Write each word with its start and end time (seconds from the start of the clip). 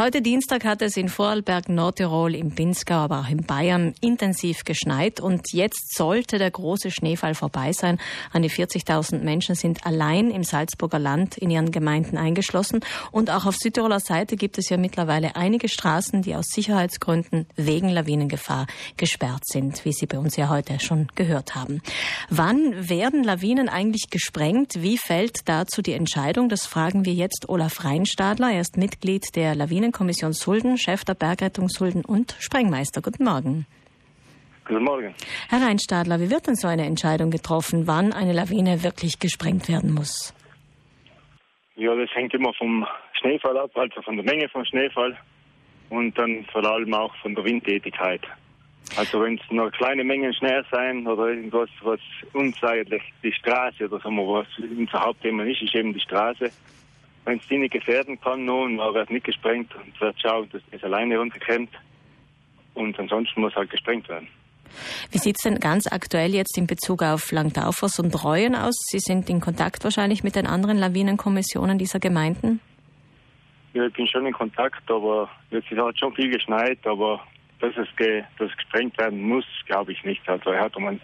heute 0.00 0.22
Dienstag 0.22 0.64
hat 0.64 0.80
es 0.80 0.96
in 0.96 1.10
Vorarlberg, 1.10 1.68
Nordtirol, 1.68 2.34
im 2.34 2.52
Pinzgau, 2.52 2.94
aber 2.94 3.20
auch 3.20 3.28
in 3.28 3.44
Bayern 3.44 3.92
intensiv 4.00 4.64
geschneit 4.64 5.20
und 5.20 5.52
jetzt 5.52 5.94
sollte 5.94 6.38
der 6.38 6.50
große 6.50 6.90
Schneefall 6.90 7.34
vorbei 7.34 7.74
sein. 7.74 7.98
An 8.32 8.40
die 8.40 8.48
40.000 8.48 9.18
Menschen 9.18 9.56
sind 9.56 9.84
allein 9.84 10.30
im 10.30 10.42
Salzburger 10.42 10.98
Land 10.98 11.36
in 11.36 11.50
ihren 11.50 11.70
Gemeinden 11.70 12.16
eingeschlossen 12.16 12.80
und 13.12 13.28
auch 13.28 13.44
auf 13.44 13.56
Südtiroler 13.56 14.00
Seite 14.00 14.36
gibt 14.36 14.56
es 14.56 14.70
ja 14.70 14.78
mittlerweile 14.78 15.36
einige 15.36 15.68
Straßen, 15.68 16.22
die 16.22 16.34
aus 16.34 16.46
Sicherheitsgründen 16.46 17.44
wegen 17.56 17.90
Lawinengefahr 17.90 18.68
gesperrt 18.96 19.42
sind, 19.44 19.84
wie 19.84 19.92
Sie 19.92 20.06
bei 20.06 20.18
uns 20.18 20.34
ja 20.36 20.48
heute 20.48 20.80
schon 20.80 21.08
gehört 21.14 21.54
haben. 21.54 21.82
Wann 22.30 22.88
werden 22.88 23.22
Lawinen 23.22 23.68
eigentlich 23.68 24.08
gesprengt? 24.08 24.82
Wie 24.82 24.96
fällt 24.96 25.40
dazu 25.44 25.82
die 25.82 25.92
Entscheidung? 25.92 26.48
Das 26.48 26.64
fragen 26.64 27.04
wir 27.04 27.12
jetzt 27.12 27.50
Olaf 27.50 27.84
Reinstadler. 27.84 28.50
Er 28.50 28.62
ist 28.62 28.78
Mitglied 28.78 29.36
der 29.36 29.54
Lawinenkommission 29.90 30.32
Sulden, 30.32 30.78
Chef 30.78 31.04
der 31.04 31.14
Bergrettung 31.14 31.68
Sulden 31.68 32.04
und 32.04 32.36
Sprengmeister. 32.38 33.02
Guten 33.02 33.24
Morgen. 33.24 33.66
Guten 34.64 34.84
Morgen. 34.84 35.14
Herr 35.48 35.62
Reinstadler, 35.62 36.20
wie 36.20 36.30
wird 36.30 36.46
denn 36.46 36.54
so 36.54 36.68
eine 36.68 36.86
Entscheidung 36.86 37.32
getroffen, 37.32 37.88
wann 37.88 38.12
eine 38.12 38.32
Lawine 38.32 38.84
wirklich 38.84 39.18
gesprengt 39.18 39.68
werden 39.68 39.92
muss? 39.92 40.32
Ja, 41.74 41.94
das 41.96 42.08
hängt 42.14 42.32
immer 42.34 42.52
vom 42.54 42.86
Schneefall 43.20 43.58
ab, 43.58 43.70
also 43.74 44.00
von 44.02 44.14
der 44.14 44.24
Menge 44.24 44.48
vom 44.48 44.64
Schneefall 44.64 45.18
und 45.88 46.16
dann 46.16 46.44
vor 46.52 46.64
allem 46.64 46.94
auch 46.94 47.14
von 47.16 47.34
der 47.34 47.44
Windtätigkeit. 47.44 48.22
Also 48.96 49.20
wenn 49.20 49.40
es 49.40 49.50
nur 49.50 49.72
kleine 49.72 50.04
Mengen 50.04 50.32
Schnee 50.34 50.62
sein 50.70 51.04
oder 51.06 51.28
irgendwas, 51.30 51.68
was 51.82 52.00
uns 52.32 52.62
eigentlich 52.62 53.02
die 53.24 53.32
Straße 53.32 53.86
oder 53.86 53.98
sagen 53.98 54.16
wir, 54.16 54.26
was 54.26 54.46
unser 54.58 55.00
Hauptthema 55.00 55.42
ist, 55.44 55.62
ist 55.62 55.74
eben 55.74 55.92
die 55.92 56.00
Straße 56.00 56.50
wenn 57.24 57.38
es 57.38 57.46
die 57.48 57.58
nicht 57.58 57.72
gefährden 57.72 58.20
kann, 58.20 58.44
nun 58.44 58.78
wird 58.78 59.10
nicht 59.10 59.24
gesprengt 59.24 59.74
und 59.74 60.00
wird 60.00 60.20
schauen, 60.20 60.48
dass 60.52 60.62
es 60.70 60.82
alleine 60.82 61.18
runterkommt. 61.18 61.70
Und 62.74 62.98
ansonsten 62.98 63.40
muss 63.40 63.54
halt 63.54 63.70
gesprengt 63.70 64.08
werden. 64.08 64.28
Wie 65.10 65.18
sieht 65.18 65.36
es 65.36 65.42
denn 65.42 65.58
ganz 65.58 65.86
aktuell 65.86 66.34
jetzt 66.34 66.56
in 66.56 66.66
Bezug 66.66 67.02
auf 67.02 67.32
Langtaufers 67.32 67.98
und 67.98 68.24
Reuen 68.24 68.54
aus? 68.54 68.74
Sie 68.90 69.00
sind 69.00 69.28
in 69.28 69.40
Kontakt 69.40 69.82
wahrscheinlich 69.84 70.22
mit 70.22 70.36
den 70.36 70.46
anderen 70.46 70.78
Lawinenkommissionen 70.78 71.78
dieser 71.78 71.98
Gemeinden? 71.98 72.60
Ja, 73.72 73.86
ich 73.86 73.92
bin 73.92 74.06
schon 74.06 74.26
in 74.26 74.32
Kontakt, 74.32 74.90
aber 74.90 75.28
jetzt 75.50 75.70
hat 75.70 75.98
schon 75.98 76.14
viel 76.14 76.30
geschneit, 76.30 76.78
aber 76.84 77.20
dass 77.60 77.76
es, 77.76 77.88
ge, 77.96 78.24
dass 78.38 78.50
gesprengt 78.56 78.98
werden 78.98 79.20
muss, 79.20 79.44
glaube 79.66 79.92
ich 79.92 80.02
nicht. 80.04 80.26
Also 80.28 80.50
er 80.50 80.64
hat 80.64 80.76
um 80.76 80.86
ein 80.86 81.00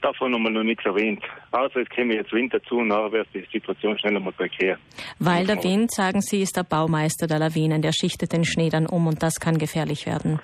davon 0.00 0.34
haben 0.34 0.42
wir 0.42 0.50
noch 0.50 0.62
nichts 0.62 0.84
erwähnt. 0.84 1.22
Außer 1.50 1.80
es 1.80 1.88
käme 1.88 2.14
jetzt 2.14 2.32
Wind 2.32 2.52
dazu 2.54 2.78
und 2.78 2.88
nachher 2.88 3.12
wird 3.12 3.28
die 3.34 3.46
Situation 3.52 3.98
schneller 3.98 4.20
mal 4.20 4.32
prekär. 4.32 4.78
Weil 5.18 5.46
der 5.46 5.62
Wind, 5.62 5.92
sagen 5.92 6.20
Sie, 6.20 6.42
ist 6.42 6.56
der 6.56 6.64
Baumeister 6.64 7.26
der 7.26 7.38
Lawinen, 7.38 7.82
der 7.82 7.92
schichtet 7.92 8.32
den 8.32 8.44
Schnee 8.44 8.70
dann 8.70 8.86
um 8.86 9.06
und 9.06 9.22
das 9.22 9.40
kann 9.40 9.58
gefährlich 9.58 10.06
werden. 10.06 10.40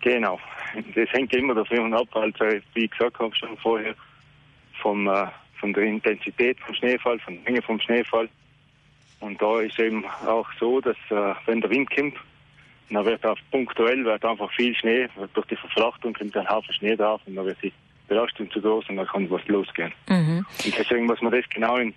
Genau. 0.00 0.38
Das 0.94 1.08
hängt 1.12 1.34
immer 1.34 1.54
davon 1.54 1.92
ab, 1.92 2.08
also 2.12 2.44
wie 2.74 2.84
ich 2.84 2.90
gesagt 2.90 3.18
habe 3.18 3.34
schon 3.34 3.56
vorher, 3.58 3.94
vom, 4.80 5.08
äh, 5.08 5.26
von 5.58 5.72
der 5.72 5.84
Intensität 5.84 6.58
vom 6.60 6.74
Schneefall, 6.74 7.18
von 7.20 7.34
der 7.34 7.44
Menge 7.44 7.62
vom 7.62 7.80
Schneefall. 7.80 8.28
Und 9.20 9.40
da 9.42 9.60
ist 9.60 9.78
eben 9.78 10.04
auch 10.26 10.46
so, 10.58 10.80
dass 10.80 10.96
äh, 11.10 11.34
wenn 11.46 11.60
der 11.60 11.70
Wind 11.70 11.90
kommt, 11.94 12.14
dann 12.90 13.04
wird 13.04 13.24
auch 13.24 13.36
punktuell 13.50 14.04
wird 14.04 14.24
einfach 14.24 14.50
viel 14.52 14.74
Schnee, 14.74 15.06
durch 15.34 15.46
die 15.46 15.56
Verflachtung 15.56 16.12
kommt 16.12 16.36
ein 16.36 16.48
Haufen 16.48 16.74
Schnee 16.74 16.96
drauf 16.96 17.20
und 17.26 17.36
dann 17.36 17.46
wird 17.46 17.62
die 17.62 17.72
Belastung 18.10 18.50
zu 18.50 18.60
groß 18.60 18.88
und 18.88 18.96
dann 18.96 19.06
kann 19.06 19.30
was 19.30 19.46
losgehen. 19.46 19.92
Mhm. 20.08 20.44
Und 20.64 20.78
deswegen 20.78 21.06
muss 21.06 21.22
man 21.22 21.32
das 21.32 21.48
genau 21.48 21.76
im 21.76 21.94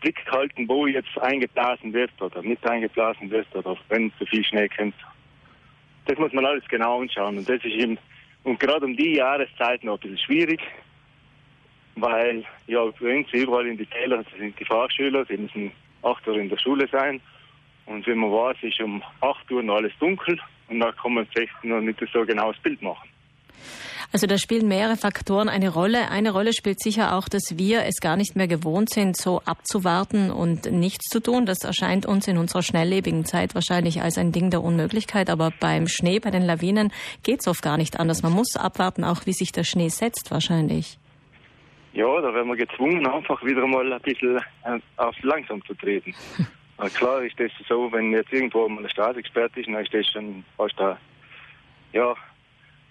Blick 0.00 0.24
halten, 0.30 0.68
wo 0.68 0.86
jetzt 0.86 1.18
eingeblasen 1.20 1.92
wird 1.92 2.12
oder 2.20 2.40
nicht 2.42 2.64
eingeblasen 2.66 3.28
wird 3.30 3.52
oder 3.54 3.76
wenn 3.88 4.12
zu 4.18 4.24
viel 4.26 4.44
Schnee 4.44 4.68
kommt. 4.68 4.94
Das 6.06 6.16
muss 6.18 6.32
man 6.32 6.46
alles 6.46 6.62
genau 6.68 7.02
anschauen 7.02 7.38
und 7.38 7.48
das 7.48 7.56
ist 7.56 7.74
eben, 7.74 7.98
und 8.44 8.60
gerade 8.60 8.86
um 8.86 8.96
die 8.96 9.16
Jahreszeit 9.16 9.82
noch 9.82 9.94
ein 9.94 10.00
bisschen 10.00 10.18
schwierig, 10.18 10.60
weil 11.96 12.44
ja 12.68 12.84
bei 13.00 13.18
uns 13.18 13.28
überall 13.32 13.66
in 13.66 13.76
die 13.76 13.86
Täler 13.86 14.22
sind 14.38 14.58
die 14.60 14.64
Fahrschüler, 14.64 15.24
sie 15.24 15.36
müssen 15.36 15.72
acht 16.02 16.26
Uhr 16.28 16.38
in 16.38 16.48
der 16.48 16.58
Schule 16.58 16.86
sein 16.92 17.20
und 17.86 18.06
wie 18.06 18.14
man 18.14 18.30
weiß, 18.30 18.58
ist 18.62 18.80
um 18.80 19.02
8 19.20 19.50
Uhr 19.50 19.62
noch 19.64 19.76
alles 19.76 19.92
dunkel 19.98 20.38
und 20.68 20.78
da 20.78 20.92
kann 20.92 21.14
man 21.14 21.26
sich 21.34 21.50
noch 21.64 21.80
nicht 21.80 21.98
so 22.12 22.24
genau 22.24 22.52
das 22.52 22.62
Bild 22.62 22.80
machen. 22.82 23.08
Also 24.12 24.26
da 24.26 24.38
spielen 24.38 24.68
mehrere 24.68 24.96
Faktoren 24.96 25.48
eine 25.48 25.68
Rolle. 25.68 26.10
Eine 26.10 26.30
Rolle 26.32 26.52
spielt 26.52 26.80
sicher 26.80 27.16
auch, 27.16 27.28
dass 27.28 27.58
wir 27.58 27.84
es 27.84 28.00
gar 28.00 28.16
nicht 28.16 28.36
mehr 28.36 28.48
gewohnt 28.48 28.90
sind, 28.90 29.16
so 29.16 29.42
abzuwarten 29.44 30.30
und 30.30 30.70
nichts 30.70 31.08
zu 31.08 31.20
tun. 31.20 31.46
Das 31.46 31.64
erscheint 31.64 32.06
uns 32.06 32.28
in 32.28 32.38
unserer 32.38 32.62
schnelllebigen 32.62 33.24
Zeit 33.24 33.54
wahrscheinlich 33.54 34.02
als 34.02 34.18
ein 34.18 34.32
Ding 34.32 34.50
der 34.50 34.62
Unmöglichkeit. 34.62 35.30
Aber 35.30 35.52
beim 35.60 35.88
Schnee, 35.88 36.18
bei 36.18 36.30
den 36.30 36.42
Lawinen 36.42 36.92
geht 37.22 37.40
es 37.40 37.48
oft 37.48 37.62
gar 37.62 37.76
nicht 37.76 37.98
anders. 37.98 38.22
Man 38.22 38.32
muss 38.32 38.56
abwarten, 38.56 39.04
auch 39.04 39.26
wie 39.26 39.32
sich 39.32 39.52
der 39.52 39.64
Schnee 39.64 39.88
setzt 39.88 40.30
wahrscheinlich. 40.30 40.98
Ja, 41.92 42.20
da 42.20 42.34
werden 42.34 42.48
wir 42.48 42.56
gezwungen, 42.56 43.06
einfach 43.06 43.42
wieder 43.42 43.66
mal 43.66 43.90
ein 43.90 44.00
bisschen 44.02 44.36
äh, 44.36 44.78
auf 44.98 45.14
langsam 45.22 45.64
zu 45.64 45.72
treten. 45.72 46.14
klar 46.94 47.22
ist 47.22 47.40
das 47.40 47.50
so, 47.68 47.90
wenn 47.90 48.12
jetzt 48.12 48.32
irgendwo 48.32 48.68
mal 48.68 48.80
eine 48.80 48.90
Straße 48.90 49.22
gesperrt 49.22 49.56
ist, 49.56 49.66
dann 49.66 49.82
ist 49.82 49.94
das 49.94 50.06
schon 50.08 50.44
fast 50.58 50.78
da, 50.78 50.98
ja, 51.94 52.14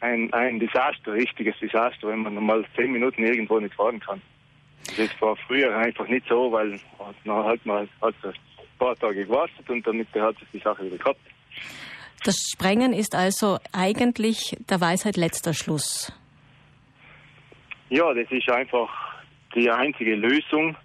ein, 0.05 0.31
ein 0.33 0.59
Desaster, 0.59 1.13
richtiges 1.13 1.55
Desaster, 1.59 2.07
wenn 2.07 2.21
man 2.21 2.35
mal 2.43 2.66
zehn 2.75 2.91
Minuten 2.91 3.23
irgendwo 3.23 3.59
nicht 3.59 3.75
fahren 3.75 3.99
kann. 3.99 4.21
Das 4.97 5.09
war 5.19 5.35
früher 5.35 5.75
einfach 5.77 6.07
nicht 6.07 6.27
so, 6.27 6.51
weil 6.51 6.79
dann 7.23 7.43
halt 7.43 7.66
mal 7.66 7.88
hat 8.01 8.13
ein 8.23 8.33
paar 8.77 8.95
Tage 8.95 9.25
gewartet 9.25 9.69
und 9.69 9.85
damit 9.85 10.07
hat 10.13 10.38
sich 10.38 10.47
die 10.53 10.59
Sache 10.59 10.85
wieder 10.85 10.97
gehabt. 10.97 11.19
Das 12.23 12.38
Sprengen 12.51 12.93
ist 12.93 13.16
also 13.16 13.59
eigentlich 13.71 14.55
der 14.69 14.81
Weisheit 14.81 15.17
letzter 15.17 15.53
Schluss. 15.53 16.11
Ja, 17.89 18.13
das 18.13 18.29
ist 18.31 18.49
einfach 18.49 18.89
die 19.55 19.69
einzige 19.69 20.16
Lösung, 20.16 20.75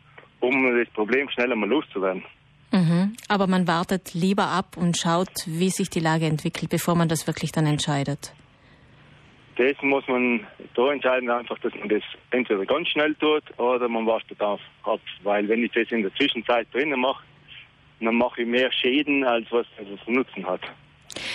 um 0.40 0.76
das 0.76 0.88
Problem 0.90 1.28
schneller 1.30 1.56
mal 1.56 1.68
loszuwerden. 1.68 2.24
Mhm. 2.72 3.16
Aber 3.28 3.46
man 3.46 3.66
wartet 3.66 4.14
lieber 4.14 4.48
ab 4.48 4.76
und 4.76 4.96
schaut, 4.96 5.30
wie 5.46 5.70
sich 5.70 5.90
die 5.90 6.00
Lage 6.00 6.26
entwickelt, 6.26 6.70
bevor 6.70 6.94
man 6.94 7.08
das 7.08 7.26
wirklich 7.26 7.52
dann 7.52 7.66
entscheidet 7.66 8.32
das 9.60 9.76
muss 9.82 10.08
man 10.08 10.46
da 10.74 10.90
entscheiden, 10.90 11.28
einfach, 11.28 11.58
dass 11.58 11.74
man 11.74 11.90
das 11.90 12.02
entweder 12.30 12.64
ganz 12.64 12.88
schnell 12.88 13.14
tut 13.16 13.42
oder 13.58 13.88
man 13.90 14.06
wartet 14.06 14.40
auf 14.40 14.60
ab. 14.84 15.00
Weil 15.22 15.46
wenn 15.48 15.62
ich 15.62 15.72
das 15.72 15.90
in 15.90 16.00
der 16.00 16.14
Zwischenzeit 16.14 16.66
drinnen 16.72 16.98
mache, 16.98 17.22
dann 18.00 18.14
mache 18.14 18.40
ich 18.40 18.48
mehr 18.48 18.72
Schäden, 18.72 19.22
als 19.22 19.46
was 19.50 19.66
es 19.78 20.08
Nutzen 20.08 20.46
hat. 20.46 20.62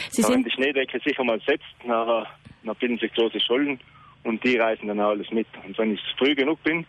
Sie 0.09 0.23
wenn 0.23 0.43
die 0.43 0.49
Schneedecke 0.49 0.99
sich 0.99 1.19
einmal 1.19 1.39
setzt, 1.45 1.65
dann, 1.85 2.25
dann 2.63 2.75
bilden 2.77 2.97
sich 2.97 3.13
große 3.13 3.39
Schollen 3.39 3.79
und 4.23 4.43
die 4.43 4.57
reißen 4.57 4.87
dann 4.87 4.99
alles 4.99 5.29
mit. 5.29 5.47
Und 5.63 5.77
wenn 5.77 5.93
ich 5.93 6.01
früh 6.17 6.33
genug 6.33 6.63
bin, 6.63 6.83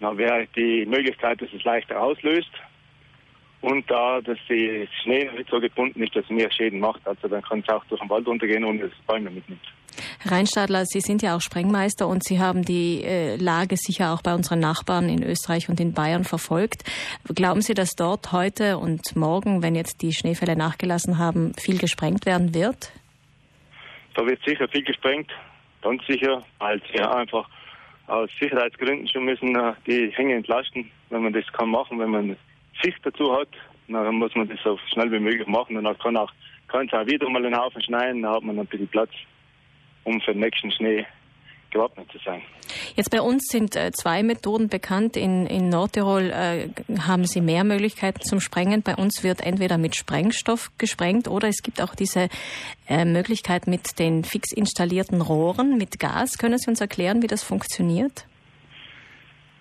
dann 0.00 0.18
wäre 0.18 0.46
die 0.54 0.84
Möglichkeit, 0.84 1.40
dass 1.40 1.48
es 1.54 1.64
leichter 1.64 1.98
auslöst 1.98 2.50
und 3.60 3.90
da, 3.90 4.20
dass 4.20 4.38
die 4.48 4.88
Schnee 5.02 5.28
nicht 5.36 5.50
so 5.50 5.60
gebunden 5.60 6.02
ist, 6.02 6.14
dass 6.14 6.24
es 6.24 6.30
mehr 6.30 6.50
Schäden 6.50 6.80
macht. 6.80 7.06
Also 7.06 7.26
dann 7.28 7.42
kann 7.42 7.60
es 7.60 7.68
auch 7.68 7.84
durch 7.86 8.00
den 8.00 8.08
Wald 8.08 8.26
untergehen, 8.26 8.64
ohne 8.64 8.80
dass 8.80 8.92
es 8.92 9.06
Bäume 9.06 9.30
mitnimmt. 9.30 9.62
Herr 10.20 10.32
Reinstadler, 10.32 10.84
Sie 10.84 11.00
sind 11.00 11.22
ja 11.22 11.36
auch 11.36 11.40
Sprengmeister 11.40 12.06
und 12.06 12.22
Sie 12.22 12.38
haben 12.38 12.62
die 12.64 13.02
äh, 13.02 13.36
Lage 13.36 13.76
sicher 13.76 14.12
auch 14.12 14.22
bei 14.22 14.32
unseren 14.34 14.60
Nachbarn 14.60 15.08
in 15.08 15.24
Österreich 15.24 15.68
und 15.68 15.80
in 15.80 15.92
Bayern 15.92 16.22
verfolgt. 16.22 16.84
Glauben 17.34 17.62
Sie, 17.62 17.74
dass 17.74 17.96
dort 17.96 18.30
heute 18.30 18.78
und 18.78 19.16
morgen, 19.16 19.62
wenn 19.62 19.74
jetzt 19.74 20.02
die 20.02 20.12
Schneefälle 20.12 20.56
nachgelassen 20.56 21.18
haben, 21.18 21.52
viel 21.54 21.78
gesprengt 21.78 22.26
werden 22.26 22.54
wird? 22.54 22.92
Da 24.14 24.24
wird 24.24 24.40
sicher 24.44 24.68
viel 24.68 24.84
gesprengt, 24.84 25.30
ganz 25.82 26.04
sicher, 26.06 26.42
weil 26.58 26.80
sie 26.90 26.98
ja 26.98 27.12
einfach 27.12 27.48
aus 28.06 28.30
Sicherheitsgründen 28.40 29.08
schon 29.08 29.24
müssen 29.24 29.54
äh, 29.56 29.72
die 29.86 30.10
Hänge 30.12 30.34
entlasten, 30.34 30.90
wenn 31.10 31.22
man 31.22 31.32
das 31.32 31.46
kann 31.52 31.70
machen, 31.70 31.98
wenn 31.98 32.10
man 32.10 32.36
Sicht 32.82 32.98
dazu 33.02 33.32
hat, 33.34 33.48
dann 33.88 34.16
muss 34.16 34.34
man 34.34 34.48
das 34.48 34.58
so 34.62 34.78
schnell 34.92 35.10
wie 35.12 35.18
möglich 35.18 35.46
machen 35.46 35.76
und 35.76 35.84
dann 35.84 35.98
kann 35.98 36.16
auch 36.16 36.32
es 36.68 36.92
auch 36.92 37.06
wieder 37.06 37.28
mal 37.30 37.44
einen 37.44 37.56
Haufen 37.56 37.82
schneien, 37.82 38.22
dann 38.22 38.34
hat 38.34 38.42
man 38.42 38.58
ein 38.58 38.66
bisschen 38.66 38.88
Platz 38.88 39.10
um 40.04 40.20
für 40.20 40.32
den 40.32 40.40
nächsten 40.40 40.70
Schnee 40.70 41.06
gewappnet 41.70 42.10
zu 42.10 42.18
sein. 42.24 42.42
Jetzt 42.96 43.10
bei 43.10 43.20
uns 43.20 43.44
sind 43.50 43.76
äh, 43.76 43.90
zwei 43.92 44.22
Methoden 44.22 44.68
bekannt. 44.68 45.16
In, 45.16 45.46
in 45.46 45.68
Nordtirol 45.68 46.30
äh, 46.30 46.68
haben 47.00 47.24
Sie 47.24 47.40
mehr 47.40 47.64
Möglichkeiten 47.64 48.22
zum 48.22 48.40
Sprengen. 48.40 48.82
Bei 48.82 48.96
uns 48.96 49.22
wird 49.22 49.40
entweder 49.42 49.76
mit 49.78 49.94
Sprengstoff 49.94 50.70
gesprengt 50.78 51.28
oder 51.28 51.48
es 51.48 51.62
gibt 51.62 51.82
auch 51.82 51.94
diese 51.94 52.28
äh, 52.88 53.04
Möglichkeit 53.04 53.66
mit 53.66 53.98
den 53.98 54.24
fix 54.24 54.52
installierten 54.52 55.20
Rohren 55.20 55.76
mit 55.76 55.98
Gas. 55.98 56.38
Können 56.38 56.58
Sie 56.58 56.70
uns 56.70 56.80
erklären, 56.80 57.22
wie 57.22 57.26
das 57.26 57.42
funktioniert? 57.42 58.24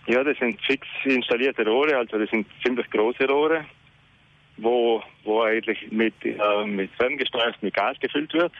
Ja, 0.07 0.23
das 0.23 0.37
sind 0.37 0.59
fix 0.61 0.87
installierte 1.03 1.65
Rohre, 1.65 1.97
also 1.97 2.17
das 2.17 2.29
sind 2.29 2.47
ziemlich 2.63 2.89
große 2.89 3.27
Rohre, 3.27 3.65
wo, 4.55 5.03
wo 5.25 5.41
eigentlich 5.41 5.91
mit, 5.91 6.13
äh, 6.23 6.65
mit 6.65 6.89
ferngesteuert 6.95 7.61
mit 7.61 7.73
Gas 7.73 7.99
gefüllt 7.99 8.33
wird. 8.33 8.53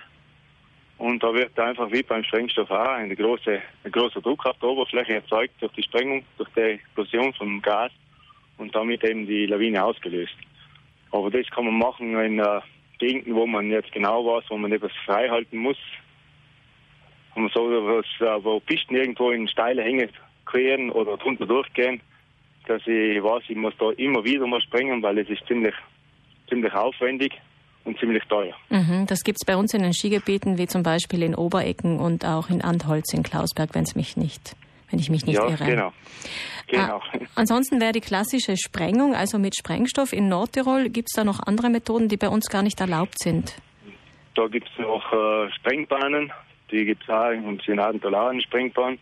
Und 0.98 1.24
da 1.24 1.34
wird 1.34 1.58
einfach 1.58 1.90
wie 1.92 2.04
beim 2.04 2.24
Sprengstoff 2.26 2.70
auch 2.70 2.90
eine 2.90 3.16
große, 3.16 3.62
ein 3.84 3.92
großer 3.92 4.20
Druck 4.20 4.46
auf 4.46 4.58
der 4.60 4.70
Oberfläche 4.70 5.14
erzeugt 5.16 5.54
durch 5.62 5.72
die 5.74 5.84
Sprengung, 5.84 6.26
durch 6.38 6.50
die 6.56 6.62
Explosion 6.62 7.34
vom 7.34 7.62
Gas 7.62 7.92
und 8.58 8.76
damit 8.76 9.04
eben 9.06 9.26
die 9.26 9.46
Lawine 9.46 9.86
ausgelöst. 9.86 10.36
Aber 11.12 11.32
das 11.32 11.48
kann 11.52 11.66
man 11.66 11.78
machen 11.78 12.20
in, 12.20 12.40
äh, 12.40 12.60
Gegenden, 13.00 13.36
wo 13.36 13.46
man 13.46 13.70
jetzt 13.70 13.92
genau 13.92 14.26
weiß, 14.26 14.46
wo 14.50 14.58
man 14.58 14.72
etwas 14.72 14.92
frei 15.06 15.30
halten 15.30 15.58
muss. 15.58 15.78
Und 17.36 17.54
so 17.54 17.72
äh, 17.72 18.44
wo 18.44 18.60
Pisten 18.60 18.96
irgendwo 18.96 19.32
in 19.32 19.48
steile 19.48 19.84
Hänge 19.84 20.10
queren 20.48 20.90
oder 20.92 21.18
drunter 21.18 21.46
durchgehen, 21.46 22.02
dass 22.68 22.82
ich 22.86 23.24
weiß, 23.24 23.44
ich 23.48 23.56
muss 23.56 23.74
da 23.80 23.92
immer 23.92 24.24
wieder 24.24 24.46
mal 24.48 24.62
springen, 24.62 25.02
weil 25.02 25.18
es 25.20 25.30
ist 25.30 25.46
ziemlich, 25.48 25.76
ziemlich 26.50 26.74
aufwendig 26.74 27.34
und 27.86 27.98
ziemlich 28.00 28.24
teuer. 28.26 28.54
Mhm, 28.70 29.08
das 29.08 29.24
gibt 29.24 29.40
es 29.42 29.46
bei 29.46 29.56
uns 29.56 29.74
in 29.74 29.82
den 29.82 29.94
Skigebieten, 29.94 30.58
wie 30.58 30.68
zum 30.68 30.84
Beispiel 30.84 31.24
in 31.24 31.34
Oberecken 31.34 32.00
und 32.00 32.26
auch 32.26 32.50
in 32.50 32.62
Antholz 32.62 33.14
in 33.14 33.24
Klausberg, 33.24 33.74
wenn 33.74 33.84
es 33.84 33.96
mich 33.96 34.18
nicht, 34.18 34.56
wenn 34.92 35.00
ich 35.00 35.10
mich 35.10 35.26
nicht 35.26 35.38
ja, 35.38 35.48
irre. 35.48 35.66
Genau. 35.66 35.94
genau. 36.68 37.02
Ah, 37.14 37.20
ansonsten 37.36 37.80
wäre 37.80 37.94
die 37.94 38.02
klassische 38.02 38.58
Sprengung, 38.58 39.16
also 39.16 39.40
mit 39.40 39.56
Sprengstoff 39.56 40.14
in 40.14 40.28
Nordtirol. 40.28 40.90
Gibt 40.90 41.10
es 41.10 41.16
da 41.16 41.24
noch 41.24 41.40
andere 41.40 41.70
Methoden, 41.70 42.10
die 42.10 42.18
bei 42.18 42.30
uns 42.30 42.50
gar 42.50 42.62
nicht 42.62 42.80
erlaubt 42.82 43.18
sind? 43.20 43.56
Da 44.36 44.48
gibt 44.48 44.70
es 44.70 44.80
noch 44.80 45.12
äh, 45.14 45.52
Sprengbahnen, 45.54 46.32
die 46.70 46.86
gibt 46.86 47.04
es 47.04 47.10
auch 47.10 47.32
im 47.32 47.60
Senatentolaren 47.66 48.42
Sprengbahn. 48.42 49.00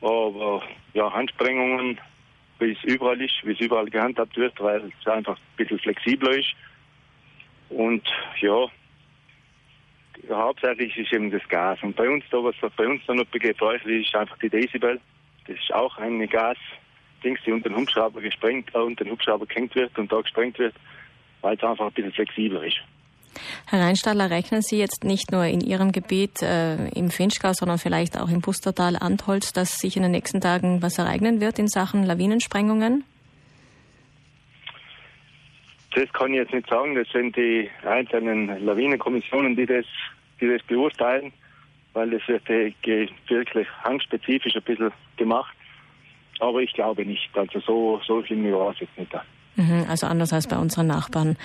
Aber 0.00 0.62
ja, 0.94 1.12
Handsprengungen, 1.12 1.98
wie 2.58 2.72
es 2.72 2.84
überall 2.84 3.20
ist, 3.20 3.34
wie 3.42 3.52
es 3.52 3.60
überall 3.60 3.88
gehandhabt 3.88 4.36
wird, 4.36 4.58
weil 4.60 4.90
es 5.00 5.06
einfach 5.06 5.36
ein 5.36 5.56
bisschen 5.56 5.78
flexibler 5.78 6.38
ist. 6.38 6.54
Und 7.68 8.02
ja, 8.40 8.66
hauptsächlich 10.30 10.96
ist 10.96 11.12
eben 11.12 11.30
das 11.30 11.46
Gas. 11.48 11.78
Und 11.82 11.96
bei 11.96 12.08
uns, 12.08 12.24
da, 12.30 12.38
was 12.42 12.54
bei 12.76 12.86
uns 12.86 13.02
dann 13.06 13.16
noch 13.16 13.30
gebräuchlich 13.30 14.06
ist, 14.06 14.14
einfach 14.14 14.38
die 14.38 14.50
Decibel. 14.50 15.00
Das 15.46 15.56
ist 15.56 15.72
auch 15.72 15.96
eine 15.98 16.28
Gas, 16.28 16.58
Dings, 17.22 17.40
die 17.44 17.52
unter 17.52 17.68
den 17.68 17.78
Hubschrauber 17.78 18.20
gesprengt, 18.20 18.70
äh, 18.74 18.78
unter 18.78 19.04
den 19.04 19.12
Hubschrauber 19.12 19.46
gehängt 19.46 19.74
wird 19.74 19.96
und 19.98 20.10
da 20.10 20.20
gesprengt 20.20 20.58
wird, 20.58 20.74
weil 21.40 21.56
es 21.56 21.62
einfach 21.62 21.86
ein 21.86 21.92
bisschen 21.92 22.12
flexibler 22.12 22.64
ist. 22.64 22.80
Herr 23.66 23.80
Reinstadler, 23.80 24.30
rechnen 24.30 24.62
Sie 24.62 24.78
jetzt 24.78 25.04
nicht 25.04 25.32
nur 25.32 25.44
in 25.44 25.60
Ihrem 25.60 25.92
Gebiet 25.92 26.42
äh, 26.42 26.88
im 26.88 27.10
Finchgau, 27.10 27.52
sondern 27.52 27.78
vielleicht 27.78 28.18
auch 28.18 28.28
im 28.28 28.42
Pustertal, 28.42 28.96
Antholz, 28.96 29.52
dass 29.52 29.78
sich 29.78 29.96
in 29.96 30.02
den 30.02 30.12
nächsten 30.12 30.40
Tagen 30.40 30.82
was 30.82 30.98
ereignen 30.98 31.40
wird 31.40 31.58
in 31.58 31.68
Sachen 31.68 32.04
Lawinensprengungen? 32.04 33.04
Das 35.94 36.12
kann 36.12 36.32
ich 36.32 36.38
jetzt 36.38 36.52
nicht 36.52 36.68
sagen. 36.68 36.94
Das 36.94 37.08
sind 37.08 37.36
die 37.36 37.68
einzelnen 37.84 38.64
Lawinenkommissionen, 38.64 39.56
die 39.56 39.66
das, 39.66 39.84
die 40.40 40.48
das 40.48 40.62
beurteilen, 40.62 41.32
weil 41.92 42.10
das 42.10 42.26
wird 42.28 42.48
wirklich 42.48 43.68
hangspezifisch 43.82 44.54
ein 44.54 44.62
bisschen 44.62 44.92
gemacht. 45.16 45.54
Aber 46.38 46.60
ich 46.60 46.72
glaube 46.72 47.04
nicht. 47.04 47.36
Also 47.36 47.60
so, 47.60 48.00
so 48.06 48.22
viel 48.22 48.52
war 48.52 48.70
es 48.70 48.80
jetzt 48.80 48.96
nicht 48.96 49.12
da. 49.12 49.24
Mhm, 49.56 49.86
also 49.88 50.06
anders 50.06 50.32
als 50.32 50.46
bei 50.46 50.56
unseren 50.56 50.86
Nachbarn. 50.86 51.36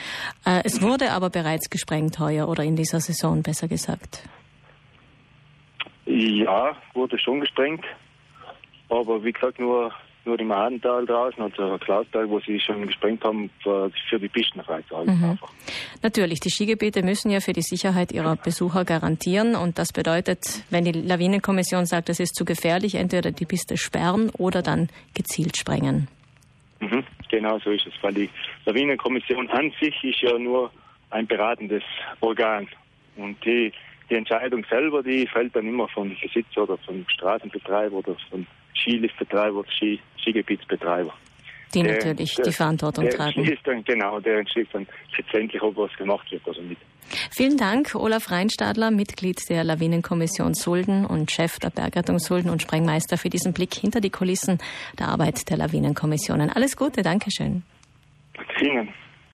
Äh, 0.46 0.62
es 0.64 0.82
wurde 0.82 1.12
aber 1.12 1.30
bereits 1.30 1.70
gesprengt 1.70 2.20
heuer 2.20 2.48
oder 2.48 2.64
in 2.64 2.76
dieser 2.76 3.00
Saison, 3.00 3.42
besser 3.44 3.68
gesagt. 3.68 4.24
Ja, 6.06 6.76
wurde 6.94 7.18
schon 7.18 7.42
gesprengt. 7.42 7.84
Aber 8.90 9.24
wie 9.24 9.32
gesagt, 9.32 9.60
nur, 9.60 9.92
nur 10.24 10.40
im 10.40 10.52
Adental 10.52 11.06
draußen, 11.08 11.42
also 11.42 11.78
Klaustal, 11.80 12.30
wo 12.30 12.40
sie 12.40 12.60
schon 12.60 12.86
gesprengt 12.86 13.24
haben, 13.24 13.50
für, 13.64 13.90
für 14.08 14.20
die 14.20 14.30
Pisten 14.30 14.62
freizuhalten. 14.64 15.20
Mhm. 15.20 15.40
Natürlich, 16.04 16.40
die 16.40 16.52
Skigebiete 16.52 17.02
müssen 17.02 17.32
ja 17.32 17.40
für 17.40 17.54
die 17.54 17.64
Sicherheit 17.64 18.12
ihrer 18.12 18.36
Besucher 18.36 18.86
garantieren. 18.86 19.56
Und 19.56 19.80
das 19.80 19.92
bedeutet, 19.92 20.64
wenn 20.70 20.86
die 20.86 20.92
Lawinenkommission 20.92 21.88
sagt, 21.88 22.10
es 22.10 22.20
ist 22.20 22.36
zu 22.36 22.46
gefährlich, 22.46 22.96
entweder 22.96 23.32
die 23.32 23.46
Piste 23.46 23.76
sperren 23.78 24.30
oder 24.30 24.62
dann 24.62 24.90
gezielt 25.16 25.58
sprengen. 25.58 26.08
Mhm, 26.80 27.04
genau 27.36 27.60
so 27.60 27.72
ist 27.72 27.86
es, 27.86 27.94
weil 28.02 28.14
die 28.14 28.30
Lawinenkommission 28.66 29.50
an 29.50 29.72
sich 29.80 30.04
ist 30.04 30.22
ja 30.22 30.38
nur 30.38 30.72
ein 31.10 31.28
beratendes 31.28 31.84
Organ. 32.22 32.68
Und 33.18 33.44
die, 33.46 33.72
die 34.10 34.16
Entscheidung 34.16 34.66
selber, 34.70 35.04
die 35.04 35.28
fällt 35.28 35.56
dann 35.56 35.68
immer 35.68 35.88
vom 35.90 36.16
Besitzer 36.22 36.64
oder 36.64 36.78
vom 36.78 37.06
Straßenbetreiber 37.10 37.98
oder 37.98 38.16
vom 38.30 38.46
Skiliftbetreiber 38.76 39.64
Ski, 39.70 40.00
Skigebietsbetreiber. 40.18 41.14
Die 41.76 41.84
der, 41.84 41.96
natürlich 41.96 42.36
der, 42.36 42.46
die 42.46 42.52
Verantwortung 42.52 43.06
der 43.06 43.14
tragen. 43.14 43.58
Dann, 43.64 43.84
genau, 43.84 44.20
der 44.20 44.40
entschließt 44.40 44.70
dann 44.74 44.88
letztendlich, 45.18 45.62
ob 45.62 45.78
was 45.78 45.94
gemacht 45.98 46.32
wird 46.32 46.48
oder 46.48 46.62
nicht. 46.62 46.82
Vielen 47.32 47.58
Dank, 47.58 47.94
Olaf 47.94 48.32
Reinstadler, 48.32 48.90
Mitglied 48.90 49.38
der 49.50 49.64
Lawinenkommission 49.64 50.56
Sulden 50.56 51.06
und 51.06 51.32
Chef 51.32 51.60
der 51.60 51.70
Bergrettung 51.70 52.20
Sulden 52.20 52.50
und 52.50 52.62
Sprengmeister 52.62 53.18
für 53.18 53.30
diesen 53.30 53.54
Blick 53.54 53.74
hinter 53.76 54.02
die 54.02 54.10
Kulissen 54.10 54.58
der 54.98 55.10
Arbeit 55.10 55.50
der 55.50 55.58
Lawinenkommissionen. 55.58 56.50
Alles 56.50 56.76
Gute, 56.76 57.04
Dankeschön. 57.04 57.64
Danke 58.34 58.66
Ihnen. 58.66 59.05